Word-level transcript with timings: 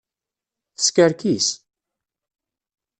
Teskerkis! 0.77 1.47